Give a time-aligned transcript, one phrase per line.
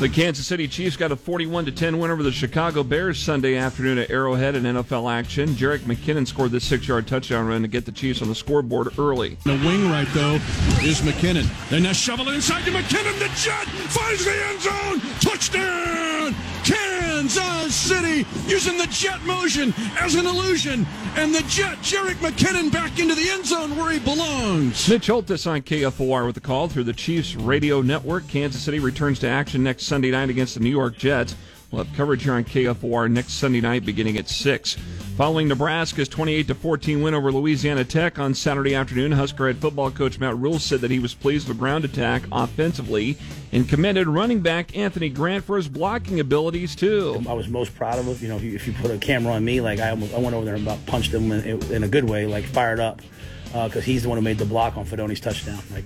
[0.00, 3.56] The Kansas City Chiefs got a 41 to 10 win over the Chicago Bears Sunday
[3.56, 5.50] afternoon at Arrowhead in NFL action.
[5.50, 9.36] Jerick McKinnon scored this six-yard touchdown run to get the Chiefs on the scoreboard early.
[9.44, 10.36] The wing right though
[10.82, 11.46] is McKinnon.
[11.68, 13.18] They shovel it inside to McKinnon.
[13.18, 15.00] The jet finds the end zone.
[15.20, 16.34] Touchdown!
[16.64, 17.09] Kansas
[17.74, 23.14] City using the jet motion as an illusion, and the jet Jerick McKinnon back into
[23.14, 24.88] the end zone where he belongs.
[24.88, 28.26] Mitch Holthus on KFOR with the call through the Chiefs radio network.
[28.28, 31.34] Kansas City returns to action next Sunday night against the New York Jets.
[31.70, 34.74] We'll have coverage here on KFOR next Sunday night beginning at 6.
[35.16, 40.18] Following Nebraska's 28 14 win over Louisiana Tech on Saturday afternoon, Husker head football coach
[40.18, 43.16] Matt Rhule said that he was pleased with ground attack offensively
[43.52, 47.22] and commended running back Anthony Grant for his blocking abilities too.
[47.28, 48.16] I was most proud of him.
[48.20, 50.44] You know, if you put a camera on me, like I, almost, I went over
[50.44, 53.00] there and about punched him in, in a good way, like fired up,
[53.44, 55.62] because uh, he's the one who made the block on Fidone's touchdown.
[55.72, 55.84] Like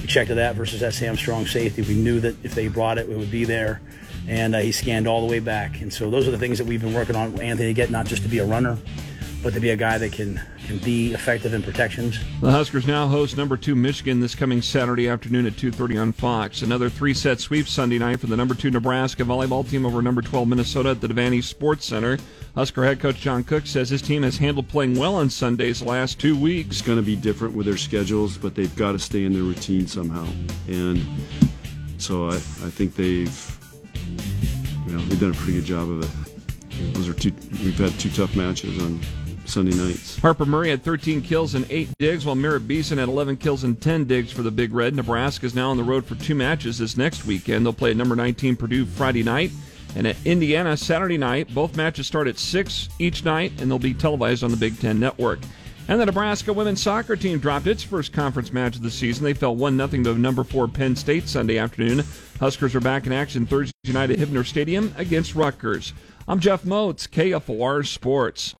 [0.00, 1.82] we checked to that versus that Sam Strong safety.
[1.82, 3.80] We knew that if they brought it, it would be there
[4.28, 5.80] and uh, he scanned all the way back.
[5.80, 8.06] And so those are the things that we've been working on, Anthony, to get not
[8.06, 8.78] just to be a runner,
[9.42, 12.18] but to be a guy that can, can be effective in protections.
[12.40, 16.62] The Huskers now host number two Michigan this coming Saturday afternoon at 2.30 on Fox.
[16.62, 20.46] Another three-set sweep Sunday night for the number two Nebraska volleyball team over number 12
[20.46, 22.18] Minnesota at the Devaney Sports Center.
[22.54, 25.86] Husker head coach John Cook says his team has handled playing well on Sundays the
[25.86, 26.76] last two weeks.
[26.78, 29.42] It's going to be different with their schedules, but they've got to stay in their
[29.42, 30.26] routine somehow.
[30.68, 31.04] And
[31.98, 33.58] so I, I think they've
[34.92, 36.94] you know, they've done a pretty good job of it.
[36.94, 37.32] Those are two.
[37.64, 39.00] We've had two tough matches on
[39.46, 40.18] Sunday nights.
[40.18, 43.80] Harper Murray had 13 kills and 8 digs, while Merritt Beason had 11 kills and
[43.80, 44.94] 10 digs for the Big Red.
[44.94, 47.64] Nebraska is now on the road for two matches this next weekend.
[47.64, 49.50] They'll play at number 19 Purdue Friday night
[49.96, 51.52] and at Indiana Saturday night.
[51.54, 55.00] Both matches start at 6 each night, and they'll be televised on the Big Ten
[55.00, 55.38] Network.
[55.88, 59.24] And the Nebraska women's soccer team dropped its first conference match of the season.
[59.24, 62.04] They fell 1 0 to number 4 Penn State Sunday afternoon.
[62.38, 65.92] Huskers are back in action Thursday night at Hibner Stadium against Rutgers.
[66.28, 68.50] I'm Jeff Motz, KFOR Sports.